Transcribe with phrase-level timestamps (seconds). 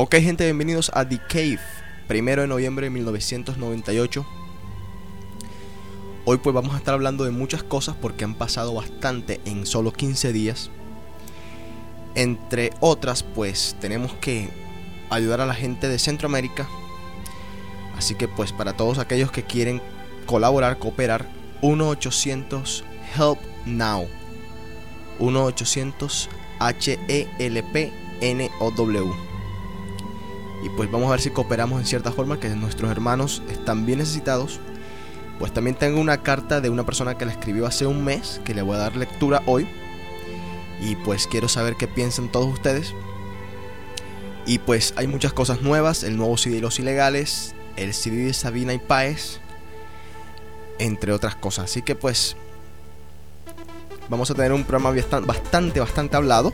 [0.00, 1.58] Ok gente, bienvenidos a The Cave,
[2.06, 4.24] primero de noviembre de 1998.
[6.24, 9.92] Hoy pues vamos a estar hablando de muchas cosas porque han pasado bastante en solo
[9.92, 10.70] 15 días.
[12.14, 14.50] Entre otras pues tenemos que
[15.10, 16.68] ayudar a la gente de Centroamérica.
[17.96, 19.82] Así que pues para todos aquellos que quieren
[20.26, 21.28] colaborar, cooperar,
[21.60, 22.84] 1-800
[23.16, 24.06] Help Now.
[25.18, 26.28] 1-800
[26.60, 29.27] H-E-L-P-N-O-W
[30.62, 34.00] y pues vamos a ver si cooperamos en cierta forma, que nuestros hermanos están bien
[34.00, 34.60] necesitados.
[35.38, 38.54] Pues también tengo una carta de una persona que la escribió hace un mes, que
[38.54, 39.68] le voy a dar lectura hoy.
[40.80, 42.92] Y pues quiero saber qué piensan todos ustedes.
[44.46, 48.34] Y pues hay muchas cosas nuevas, el nuevo CD de los ilegales, el CD de
[48.34, 49.40] Sabina y Paez,
[50.78, 51.66] entre otras cosas.
[51.66, 52.36] Así que pues
[54.08, 56.52] vamos a tener un programa bastante, bastante hablado.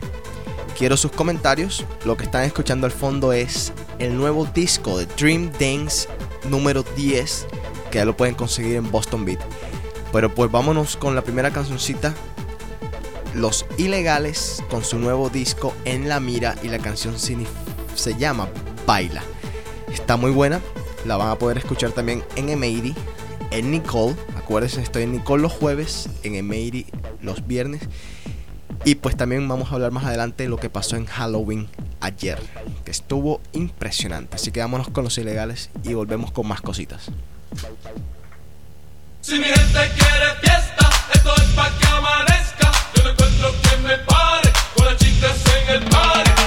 [0.77, 1.85] Quiero sus comentarios.
[2.03, 6.09] Lo que están escuchando al fondo es el nuevo disco de Dream Dance
[6.49, 7.47] número 10,
[7.89, 9.39] que ya lo pueden conseguir en Boston Beat.
[10.11, 12.13] Pero pues vámonos con la primera cancioncita.
[13.33, 18.49] Los Ilegales con su nuevo disco En la Mira y la canción se llama
[18.85, 19.23] Baila.
[19.93, 20.59] Está muy buena,
[21.05, 22.93] la van a poder escuchar también en Emery,
[23.51, 24.15] en Nicole.
[24.35, 26.85] Acuérdense, estoy en Nicole los jueves, en Emery
[27.21, 27.81] los viernes
[28.85, 31.67] y pues también vamos a hablar más adelante de lo que pasó en Halloween
[31.99, 32.39] ayer,
[32.85, 34.35] que estuvo impresionante.
[34.35, 37.09] Así que vámonos con los ilegales y volvemos con más cositas.
[39.21, 42.71] Si mi gente quiere fiesta, esto es que amanezca.
[42.95, 45.35] Yo no encuentro quien me pare, con las chicas
[45.67, 46.44] en el.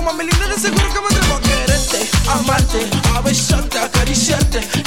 [0.00, 4.79] contigo, mami linda, de seguro que me atrevo a quererte, amarte, a besarte, acariciarte.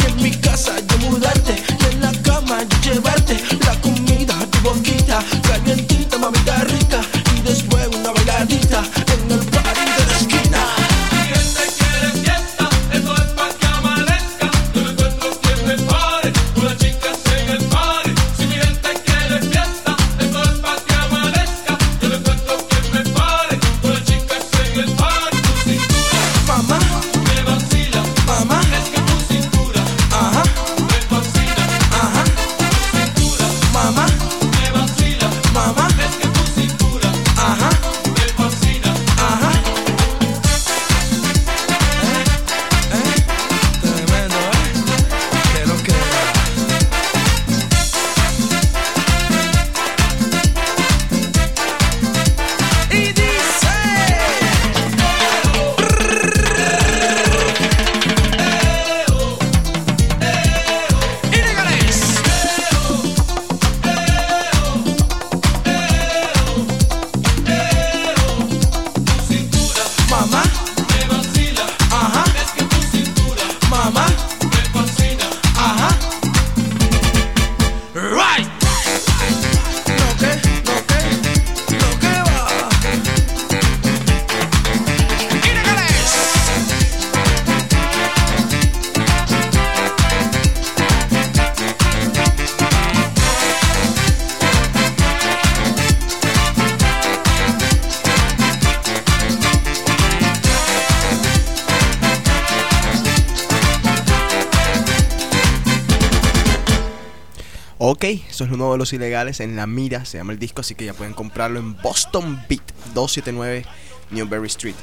[107.85, 110.73] Ok, eso es lo de los ilegales en la mira, se llama el disco, así
[110.73, 112.63] que ya pueden comprarlo en Boston Beat
[112.93, 113.65] 279
[114.09, 114.75] Newberry Street.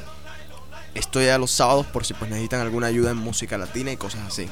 [0.93, 4.21] Estoy a los sábados por si pues necesitan alguna ayuda en música latina y cosas
[4.27, 4.47] así.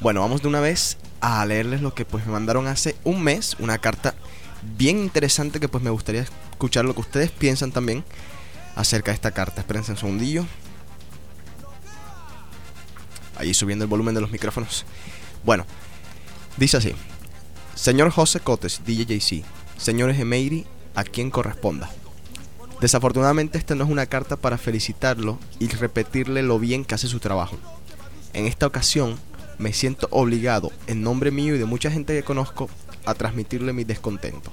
[0.00, 3.56] Bueno, vamos de una vez a leerles lo que pues me mandaron hace un mes,
[3.58, 4.14] una carta
[4.78, 8.02] bien interesante que pues me gustaría escuchar lo que ustedes piensan también
[8.76, 9.60] acerca de esta carta.
[9.60, 10.46] Espérense un segundillo.
[13.36, 14.86] Ahí subiendo el volumen de los micrófonos.
[15.44, 15.66] Bueno,
[16.58, 16.94] dice así.
[17.74, 19.44] Señor José Cotes, DJJC.
[19.76, 21.90] Señores Emeiri, a quien corresponda.
[22.80, 27.20] Desafortunadamente esta no es una carta para felicitarlo y repetirle lo bien que hace su
[27.20, 27.56] trabajo.
[28.34, 29.16] En esta ocasión
[29.58, 32.68] me siento obligado, en nombre mío y de mucha gente que conozco,
[33.04, 34.52] a transmitirle mis descontentos.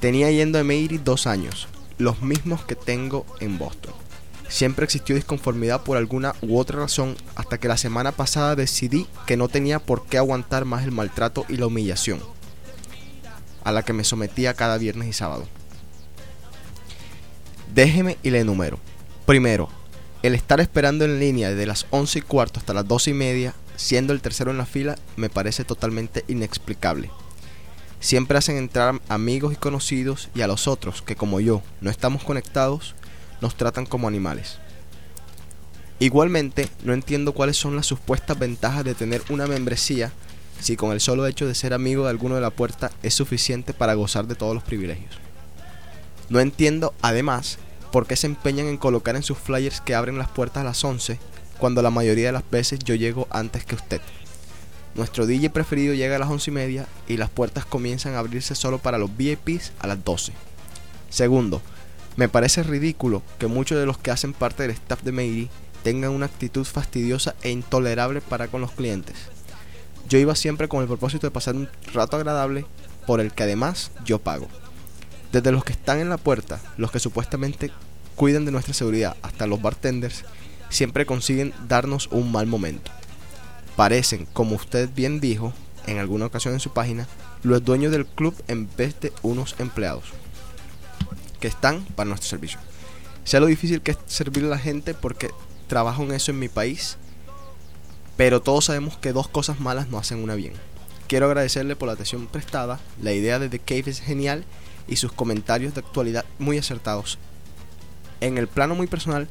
[0.00, 1.68] Tenía yendo a Emeiri dos años,
[1.98, 3.94] los mismos que tengo en Boston.
[4.48, 9.36] Siempre existió disconformidad por alguna u otra razón hasta que la semana pasada decidí que
[9.36, 12.20] no tenía por qué aguantar más el maltrato y la humillación
[13.66, 15.44] a la que me sometía cada viernes y sábado.
[17.74, 18.78] Déjeme y le enumero.
[19.26, 19.68] Primero,
[20.22, 23.54] el estar esperando en línea desde las 11 y cuarto hasta las 12 y media,
[23.74, 27.10] siendo el tercero en la fila, me parece totalmente inexplicable.
[27.98, 32.22] Siempre hacen entrar amigos y conocidos y a los otros que como yo no estamos
[32.22, 32.94] conectados,
[33.40, 34.58] nos tratan como animales.
[35.98, 40.12] Igualmente, no entiendo cuáles son las supuestas ventajas de tener una membresía
[40.60, 43.72] si con el solo hecho de ser amigo de alguno de la puerta es suficiente
[43.72, 45.14] para gozar de todos los privilegios.
[46.28, 47.58] No entiendo, además,
[47.92, 50.82] por qué se empeñan en colocar en sus flyers que abren las puertas a las
[50.82, 51.18] 11
[51.58, 54.00] cuando la mayoría de las veces yo llego antes que usted.
[54.94, 58.54] Nuestro DJ preferido llega a las 11 y media y las puertas comienzan a abrirse
[58.54, 60.32] solo para los VIPs a las 12.
[61.10, 61.62] Segundo,
[62.16, 65.50] me parece ridículo que muchos de los que hacen parte del staff de Meiri
[65.82, 69.16] tengan una actitud fastidiosa e intolerable para con los clientes.
[70.08, 72.64] Yo iba siempre con el propósito de pasar un rato agradable
[73.06, 74.48] por el que además yo pago.
[75.30, 77.70] Desde los que están en la puerta, los que supuestamente
[78.14, 80.24] cuidan de nuestra seguridad, hasta los bartenders,
[80.70, 82.90] siempre consiguen darnos un mal momento.
[83.76, 85.52] Parecen, como usted bien dijo
[85.86, 87.06] en alguna ocasión en su página,
[87.42, 90.04] los dueños del club en vez de unos empleados
[91.40, 92.58] que están para nuestro servicio.
[93.24, 95.30] Sea lo difícil que es servir a la gente porque
[95.66, 96.96] trabajo en eso en mi país,
[98.16, 100.54] pero todos sabemos que dos cosas malas no hacen una bien.
[101.08, 104.44] Quiero agradecerle por la atención prestada, la idea de The Cave es genial
[104.88, 107.18] y sus comentarios de actualidad muy acertados.
[108.20, 109.28] En el plano muy personal,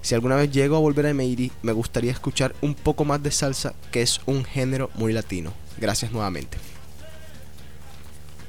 [0.00, 3.30] si alguna vez llego a volver a Meiri, me gustaría escuchar un poco más de
[3.30, 5.52] salsa, que es un género muy latino.
[5.78, 6.58] Gracias nuevamente.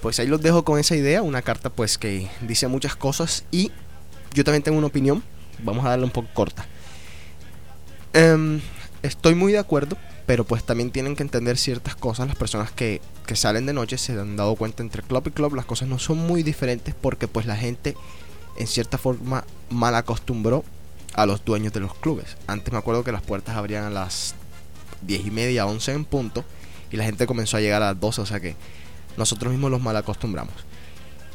[0.04, 3.72] Pues ahí los dejo con esa idea, una carta pues que dice muchas cosas y
[4.34, 5.24] yo también tengo una opinión,
[5.64, 6.66] vamos a darle un poco corta.
[8.12, 8.60] Em,
[9.02, 12.28] estoy muy de acuerdo, pero pues también tienen que entender ciertas cosas.
[12.28, 15.56] Las personas que, que salen de noche se han dado cuenta entre club y club,
[15.56, 17.96] las cosas no son muy diferentes porque pues la gente
[18.58, 20.66] en cierta forma mal acostumbró
[21.14, 22.36] a los dueños de los clubes.
[22.48, 24.36] Antes me acuerdo que las puertas abrían a las
[25.04, 26.44] 10 y media, 11 en punto
[26.92, 28.58] y la gente comenzó a llegar a las 12, o sea que
[29.18, 30.54] nosotros mismos los mal acostumbramos.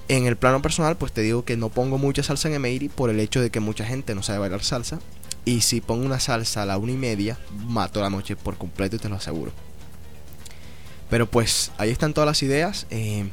[0.08, 3.10] En el plano personal, pues te digo que no pongo mucha salsa en Emeiri por
[3.10, 5.00] el hecho de que mucha gente no sabe bailar salsa.
[5.44, 8.96] Y si pongo una salsa a la una y media, mato la noche por completo
[8.96, 9.52] y te lo aseguro.
[11.10, 12.86] Pero pues ahí están todas las ideas.
[12.90, 13.28] Eh,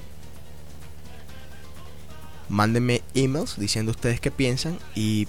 [2.49, 4.77] mándenme emails diciendo ustedes qué piensan.
[4.95, 5.27] Y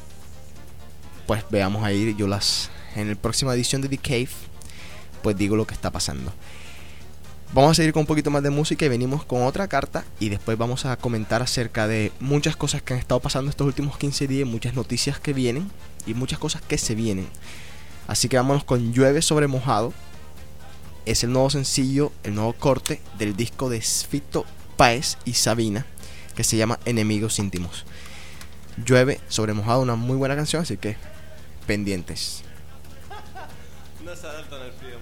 [1.27, 2.71] pues veamos ahí yo las...
[2.95, 4.31] En la próxima edición de The Cave,
[5.23, 6.33] pues digo lo que está pasando.
[7.53, 10.29] Vamos a seguir con un poquito más de música y venimos con otra carta y
[10.29, 14.27] después vamos a comentar acerca de muchas cosas que han estado pasando estos últimos 15
[14.27, 15.71] días, muchas noticias que vienen
[16.07, 17.29] y muchas cosas que se vienen.
[18.09, 19.93] Así que vámonos con Llueve sobre mojado.
[21.07, 24.45] Es el nuevo sencillo, el nuevo corte del disco de Sfito
[24.77, 25.87] Paez y Sabina
[26.37, 27.85] que se llama Enemigos íntimos.
[28.85, 30.97] Llueve sobre mojado, una muy buena canción, así que
[31.67, 32.45] pendientes.
[34.05, 35.01] No se adaptan al frío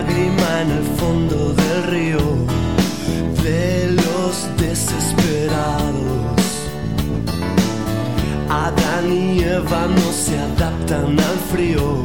[0.00, 2.20] lágrima en el fondo del río
[3.42, 6.44] de los desesperados.
[8.48, 12.04] Adán y Eva no se adaptan al frío.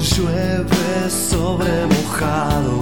[0.00, 2.81] Llueve sobre mojado.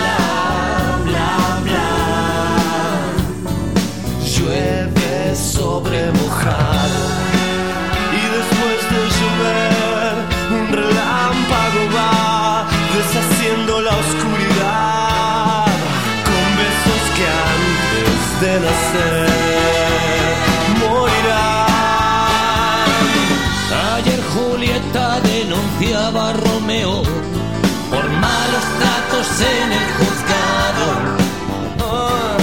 [8.13, 10.13] y después de llover
[10.51, 12.65] un relámpago va
[12.95, 15.65] deshaciendo la oscuridad
[16.27, 19.29] con besos que antes de nacer
[20.79, 22.01] morirán.
[23.95, 27.03] Ayer Julieta denunciaba a Romeo
[27.89, 30.85] por malos tratos en el juzgado.
[31.79, 32.37] Ah,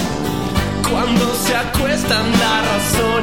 [0.90, 3.22] Cuando se acuestan la razón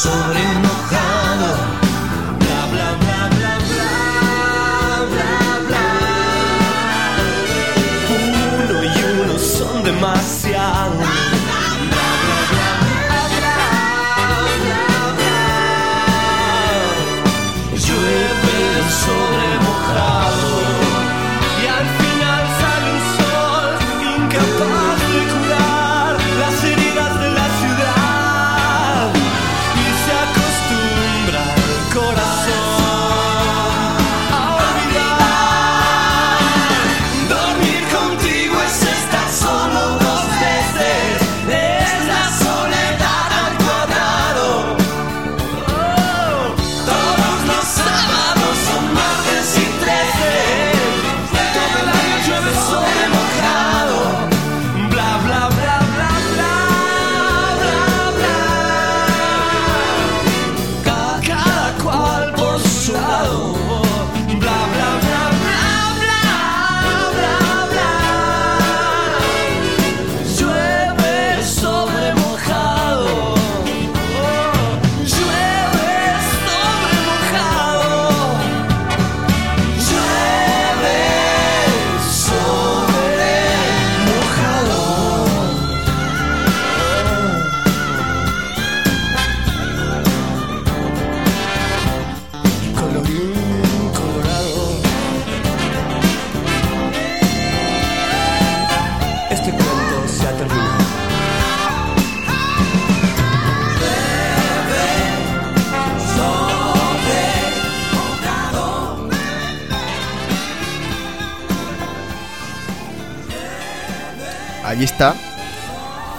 [0.00, 0.69] sobre.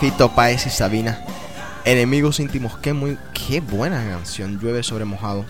[0.02, 1.24] Fito Páez y Sabina.
[1.86, 2.76] Enemigos íntimos.
[2.80, 3.20] Qué muy.
[3.36, 4.60] Qué buena canción.
[4.60, 5.46] Llueve sobre mojado.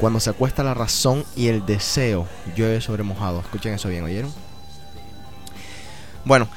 [0.00, 2.26] Cuando se acuesta la razón y el deseo.
[2.56, 3.40] Llueve sobre mojado.
[3.40, 4.32] Escuchen eso bien, ¿oyeron?
[6.24, 6.48] Bueno.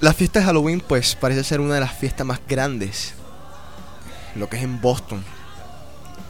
[0.00, 3.14] La fiesta de Halloween pues parece ser una de las fiestas más grandes.
[4.34, 5.22] Lo que es en Boston.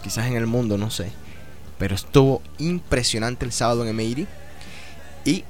[0.03, 1.13] Quizás en el mundo, no sé.
[1.79, 4.27] Pero estuvo impresionante el sábado en M80.
[5.25, 5.45] Y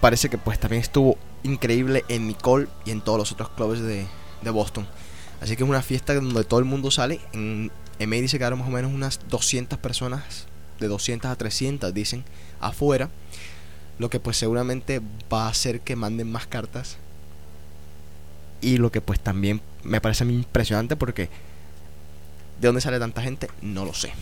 [0.00, 4.06] parece que pues también estuvo increíble en Nicole y en todos los otros clubes de,
[4.42, 4.86] de Boston.
[5.40, 7.20] Así que es una fiesta donde todo el mundo sale.
[7.32, 10.46] En M80 se quedaron más o menos unas 200 personas,
[10.78, 12.24] de 200 a 300 dicen,
[12.60, 13.10] afuera.
[13.98, 15.00] Lo que pues seguramente
[15.32, 16.96] va a hacer que manden más cartas.
[18.62, 21.28] Y lo que pues también me parece impresionante porque
[22.60, 24.12] de dónde sale tanta gente no lo sé.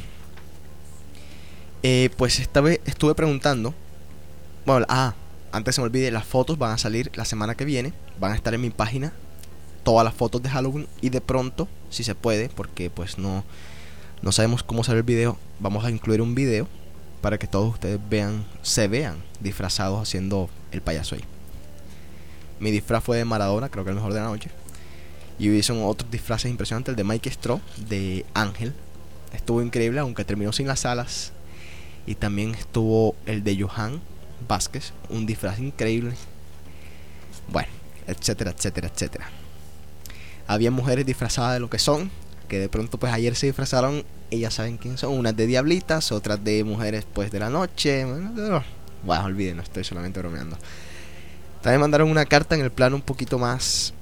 [1.83, 3.75] Eh, pues esta vez estuve preguntando.
[4.67, 5.15] Bueno, ah,
[5.53, 7.93] antes se me olvide, las fotos van a salir la semana que viene.
[8.21, 9.13] Van a estar en mi página.
[9.83, 10.87] Todas las fotos de Halloween.
[11.01, 13.45] Y de pronto, si se puede, porque pues no,
[14.23, 15.39] no sabemos cómo sale el video.
[15.61, 16.69] Vamos a incluir un video
[17.21, 21.25] para que todos ustedes vean, se vean disfrazados haciendo el payaso ahí.
[22.61, 24.51] Mi disfraz fue de Maradona, creo que el mejor de la noche.
[25.39, 26.93] Y hubieron otros disfraces impresionantes.
[26.93, 28.75] El de Mike Straw, de Ángel.
[29.33, 31.33] Estuvo increíble, aunque terminó sin las alas.
[32.07, 34.01] Y también estuvo el de Johan
[34.47, 36.15] Vázquez, un disfraz increíble.
[37.51, 37.69] Bueno,
[38.07, 39.29] etcétera, etcétera, etcétera.
[40.47, 42.11] Había mujeres disfrazadas de lo que son,
[42.49, 46.43] que de pronto pues ayer se disfrazaron, ellas saben quién son, unas de diablitas, otras
[46.43, 48.05] de mujeres pues de la noche.
[48.05, 48.65] Bueno,
[49.05, 50.57] bueno olviden, estoy solamente bromeando.
[51.63, 53.93] También mandaron una carta en el plano un poquito más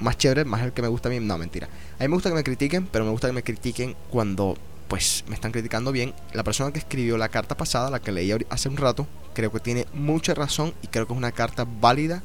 [0.00, 1.20] más chévere, más el que me gusta a mí.
[1.20, 1.68] No, mentira.
[1.98, 4.56] A mí me gusta que me critiquen, pero me gusta que me critiquen cuando
[4.88, 6.14] pues me están criticando bien.
[6.32, 9.60] La persona que escribió la carta pasada, la que leí hace un rato, creo que
[9.60, 12.22] tiene mucha razón y creo que es una carta válida,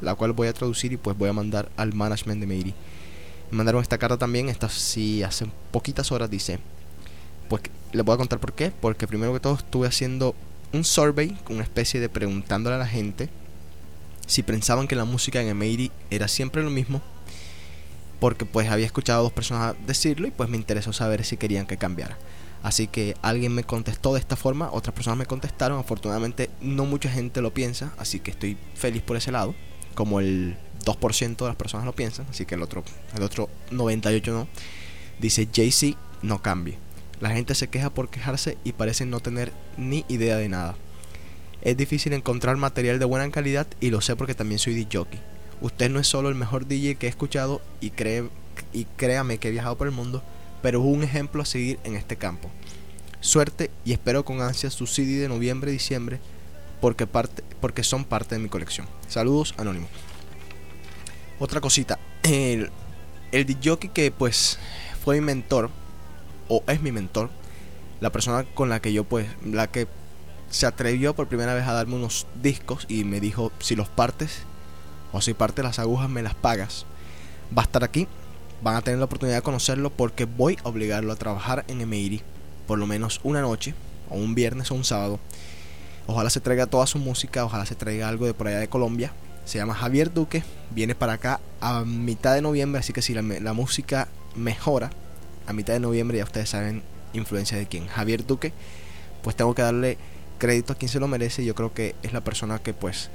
[0.00, 2.74] la cual voy a traducir y pues voy a mandar al management de Meiri.
[3.50, 6.58] Me mandaron esta carta también, esta sí hace poquitas horas dice,
[7.48, 10.34] pues les voy a contar por qué, porque primero que todo estuve haciendo
[10.72, 13.28] un survey, una especie de preguntándole a la gente
[14.26, 17.02] si pensaban que la música en Emery era siempre lo mismo,
[18.22, 21.66] porque pues había escuchado a dos personas decirlo y pues me interesó saber si querían
[21.66, 22.16] que cambiara.
[22.62, 27.10] Así que alguien me contestó de esta forma, otras personas me contestaron, afortunadamente no mucha
[27.10, 29.56] gente lo piensa, así que estoy feliz por ese lado,
[29.96, 32.84] como el 2% de las personas lo piensan, así que el otro,
[33.16, 34.46] el otro 98 no.
[35.18, 36.78] Dice JC no cambie.
[37.18, 40.76] La gente se queja por quejarse y parecen no tener ni idea de nada.
[41.60, 45.31] Es difícil encontrar material de buena calidad y lo sé porque también soy DJ.
[45.62, 48.28] Usted no es solo el mejor DJ que he escuchado y, cree,
[48.72, 50.20] y créame que he viajado por el mundo,
[50.60, 52.50] pero es un ejemplo a seguir en este campo.
[53.20, 56.18] Suerte y espero con ansias su CD de noviembre y diciembre
[56.80, 58.88] porque, parte, porque son parte de mi colección.
[59.06, 59.86] Saludos, Anónimo.
[61.38, 62.70] Otra cosita, el,
[63.30, 64.58] el DJ que pues
[65.04, 65.70] fue mi mentor,
[66.48, 67.30] o es mi mentor,
[68.00, 69.86] la persona con la que yo pues, la que
[70.50, 74.42] se atrevió por primera vez a darme unos discos y me dijo, si los partes
[75.12, 76.86] o si partes las agujas me las pagas,
[77.56, 78.08] va a estar aquí,
[78.62, 82.22] van a tener la oportunidad de conocerlo porque voy a obligarlo a trabajar en Emery
[82.66, 83.74] por lo menos una noche,
[84.08, 85.18] o un viernes o un sábado.
[86.06, 89.12] Ojalá se traiga toda su música, ojalá se traiga algo de por allá de Colombia.
[89.44, 93.22] Se llama Javier Duque, viene para acá a mitad de noviembre, así que si la,
[93.22, 94.90] la música mejora,
[95.46, 98.52] a mitad de noviembre ya ustedes saben influencia de quién, Javier Duque,
[99.22, 99.98] pues tengo que darle
[100.38, 101.44] crédito a quien se lo merece.
[101.44, 103.10] Yo creo que es la persona que pues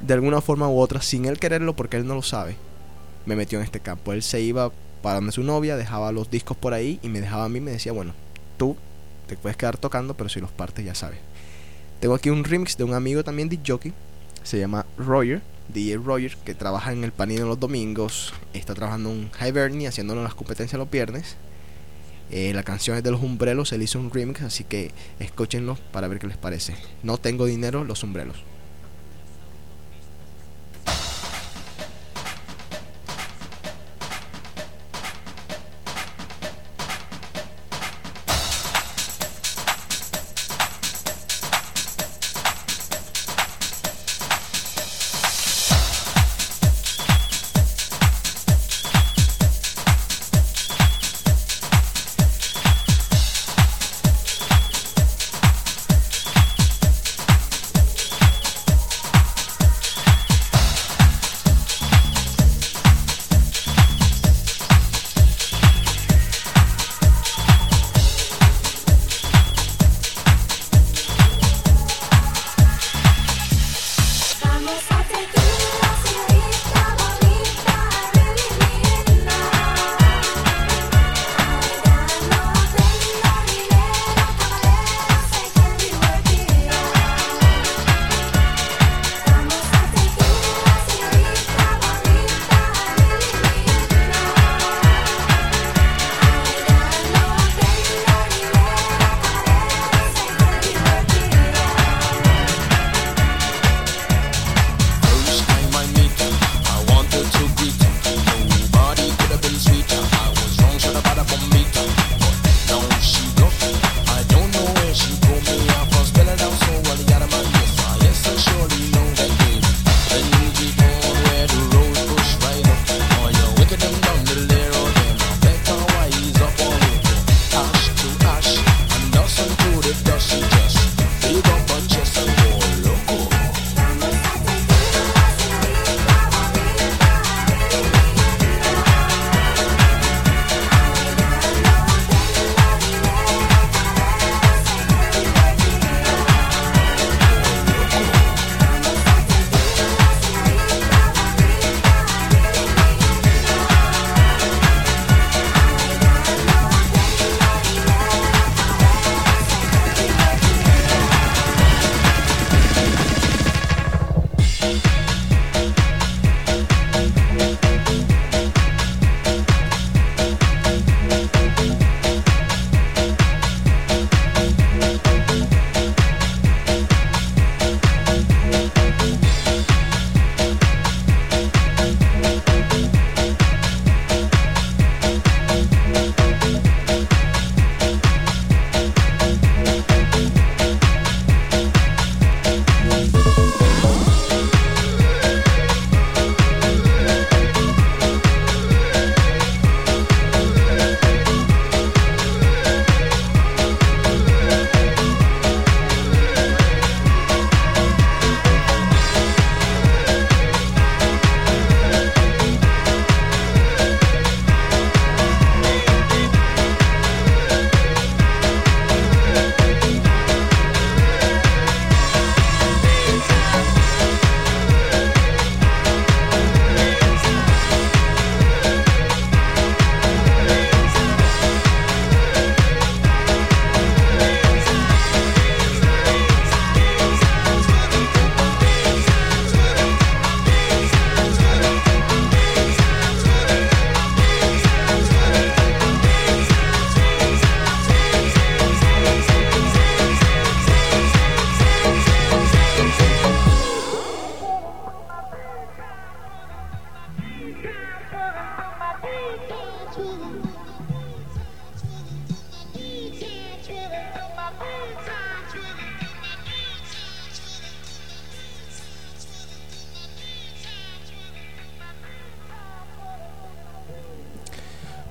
[0.00, 2.56] de alguna forma u otra, sin él quererlo porque él no lo sabe,
[3.26, 4.12] me metió en este campo.
[4.12, 4.70] Él se iba
[5.02, 7.70] para donde su novia, dejaba los discos por ahí y me dejaba a mí me
[7.70, 8.14] decía, bueno,
[8.56, 8.76] tú
[9.26, 11.18] te puedes quedar tocando, pero si los partes ya sabes.
[12.00, 13.92] Tengo aquí un remix de un amigo también de jockey,
[14.42, 19.30] se llama Roger, DJ Roger, que trabaja en el Panino los domingos, está trabajando en
[19.40, 21.36] Hibernia haciéndolo las competencias los viernes
[22.32, 26.06] eh, la canción es de los umbrelos, él hizo un remix, así que escúchenlo para
[26.06, 26.76] ver qué les parece.
[27.02, 28.36] No tengo dinero, los umbrelos.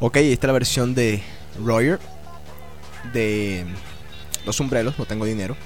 [0.01, 1.21] Ok, esta es la versión de
[1.62, 1.99] Royer
[3.12, 3.65] de
[4.45, 5.57] Los Sombreros, no tengo dinero.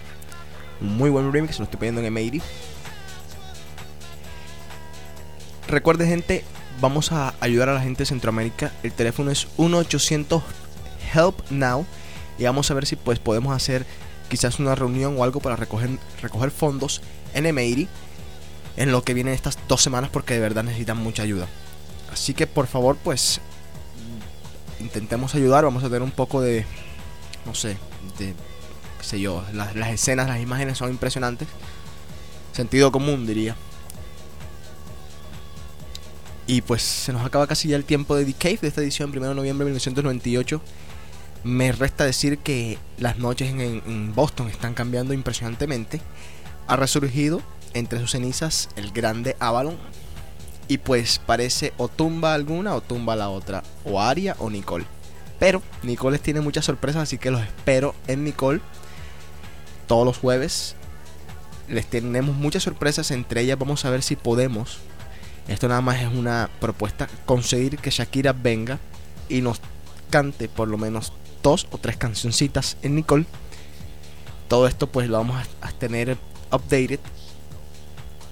[0.81, 2.41] Un muy buen remix, lo estoy pidiendo en M80.
[5.67, 6.43] Recuerde gente,
[6.81, 8.71] vamos a ayudar a la gente de Centroamérica.
[8.81, 10.41] El teléfono es 1-800
[11.13, 11.85] Help Now
[12.39, 13.85] y vamos a ver si pues podemos hacer
[14.29, 15.91] quizás una reunión o algo para recoger,
[16.23, 17.03] recoger fondos
[17.35, 17.87] en M80
[18.77, 21.47] en lo que viene estas dos semanas porque de verdad necesitan mucha ayuda.
[22.11, 23.39] Así que por favor pues
[24.83, 26.65] intentemos ayudar, vamos a tener un poco de,
[27.45, 27.77] no sé,
[28.19, 28.33] de,
[28.99, 31.47] qué sé yo, las, escenas, las imágenes son impresionantes.
[32.51, 33.55] Sentido común diría.
[36.45, 39.11] Y pues se nos acaba casi ya el tiempo de The Cave de esta edición,
[39.11, 40.61] 1 de noviembre de 1998.
[41.45, 46.01] Me resta decir que las noches en Boston están cambiando impresionantemente.
[46.67, 47.41] Ha resurgido
[47.73, 49.77] entre sus cenizas el grande Avalon.
[50.67, 53.63] Y pues parece o tumba alguna o tumba la otra.
[53.85, 54.85] O Aria o Nicole.
[55.39, 58.61] Pero Nicole tiene muchas sorpresas, así que los espero en Nicole
[59.87, 60.75] todos los jueves.
[61.67, 64.79] Les tenemos muchas sorpresas, entre ellas vamos a ver si podemos.
[65.47, 68.79] Esto nada más es una propuesta, conseguir que Shakira venga
[69.27, 69.59] y nos
[70.09, 73.25] cante por lo menos dos o tres cancioncitas en Nicole.
[74.47, 76.17] Todo esto pues lo vamos a tener
[76.51, 76.99] updated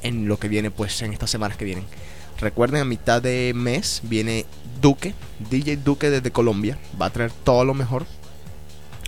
[0.02, 1.86] en lo que viene pues en estas semanas que vienen.
[2.42, 4.48] Recuerden, a mitad de mes viene
[4.82, 5.14] Duque,
[5.52, 6.78] DJ Duque desde Colombia.
[7.00, 8.08] Va a traer todo lo mejor.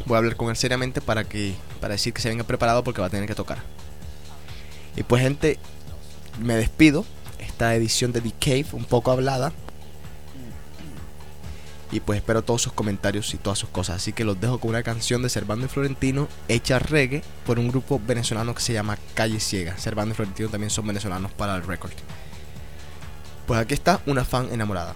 [0.05, 3.01] Voy a hablar con él seriamente para que para decir que se venga preparado porque
[3.01, 3.57] va a tener que tocar.
[4.95, 5.57] Y pues gente,
[6.39, 7.05] me despido.
[7.39, 9.51] Esta edición de The Cave, un poco hablada.
[11.91, 13.97] Y pues espero todos sus comentarios y todas sus cosas.
[13.97, 17.67] Así que los dejo con una canción de Servando y Florentino hecha reggae por un
[17.67, 19.77] grupo venezolano que se llama Calle Ciega.
[19.77, 21.93] Servando y Florentino también son venezolanos para el record.
[23.45, 24.95] Pues aquí está una fan enamorada.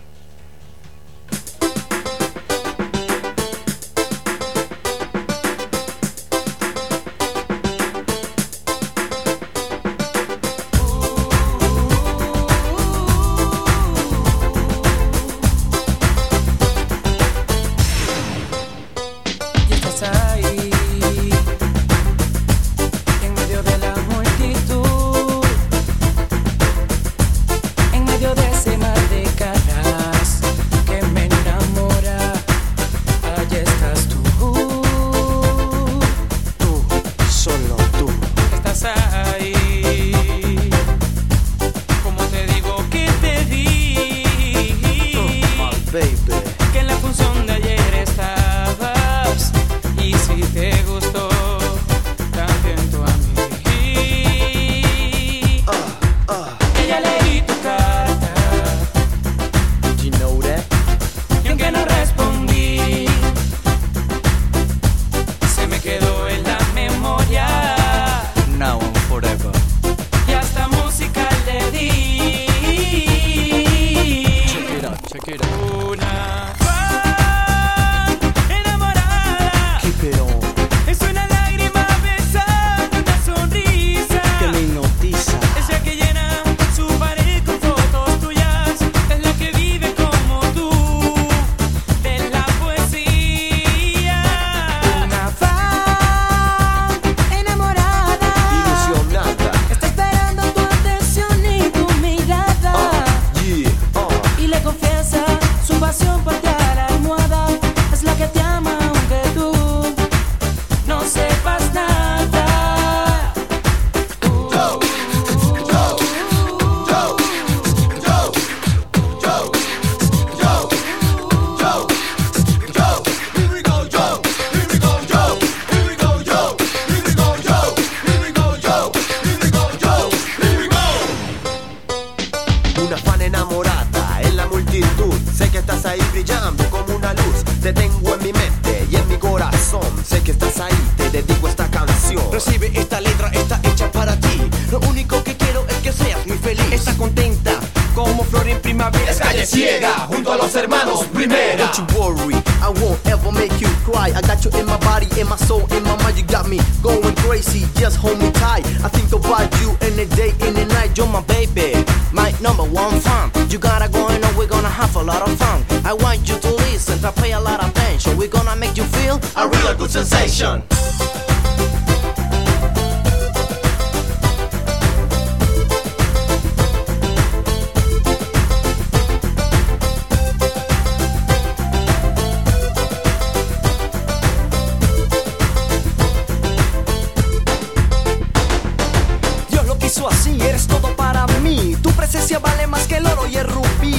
[146.98, 147.60] Contenta
[147.96, 149.10] como flor en primavera.
[149.10, 151.58] Es calle ciega junto a los hermanos primera.
[151.58, 154.12] Don't you worry, I won't ever make you cry.
[154.16, 156.18] I got you in my body, in my soul, in my mind.
[156.18, 157.66] You got me going crazy.
[157.76, 158.66] Just hold me tight.
[158.84, 160.98] I think about you in the day, in the night.
[160.98, 161.74] You're my baby,
[162.12, 163.32] my number one fan.
[163.50, 165.64] You gotta go and we're gonna have a lot of fun.
[165.86, 168.18] I want you to listen, to pay a lot of attention.
[168.18, 170.64] We're gonna make you feel A real good sensation.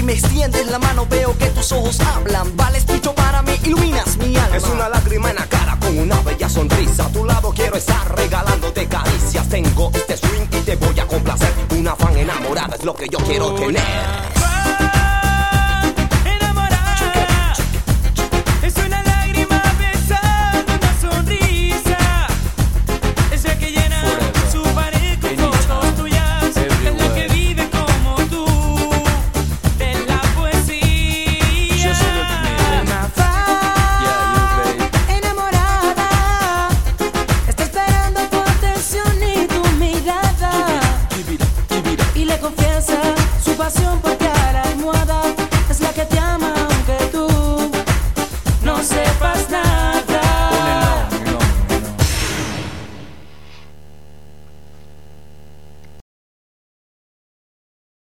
[0.09, 2.57] Me extiendes la mano, veo que tus ojos hablan.
[2.57, 4.57] Vales mucho para mí, iluminas mi alma.
[4.57, 7.05] Es una lágrima en la cara con una bella sonrisa.
[7.05, 9.47] A tu lado quiero estar regalándote caricias.
[9.51, 11.53] Tengo este swing y te voy a complacer.
[11.79, 14.38] Una fan enamorada es lo que yo quiero tener.